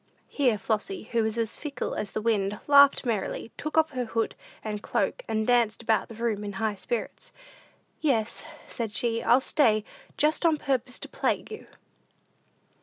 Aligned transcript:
Here 0.29 0.57
Flossy, 0.57 1.03
who 1.11 1.21
was 1.21 1.37
as 1.37 1.55
fickle 1.55 1.93
as 1.93 2.09
the 2.09 2.23
wind, 2.23 2.59
laughed 2.65 3.05
merrily, 3.05 3.51
took 3.55 3.77
off 3.77 3.91
her 3.91 4.05
hood 4.05 4.33
and 4.63 4.81
cloak, 4.81 5.21
and 5.27 5.45
danced 5.45 5.83
about 5.83 6.09
the 6.09 6.15
room 6.15 6.43
in 6.43 6.53
high 6.53 6.73
spirits. 6.73 7.31
"Yes," 7.99 8.43
said 8.67 8.93
she, 8.93 9.21
"I'll 9.21 9.39
stay 9.39 9.85
just 10.17 10.43
on 10.43 10.57
purpose 10.57 10.97
to 11.01 11.07
plague 11.07 11.51
you!" 11.51 11.67